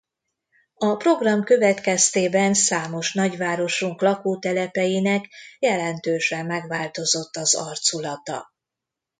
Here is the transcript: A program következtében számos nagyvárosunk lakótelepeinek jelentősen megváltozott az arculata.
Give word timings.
A 0.73 0.95
program 0.95 1.43
következtében 1.43 2.53
számos 2.53 3.13
nagyvárosunk 3.13 4.01
lakótelepeinek 4.01 5.29
jelentősen 5.59 6.45
megváltozott 6.45 7.35
az 7.35 7.55
arculata. 7.55 8.51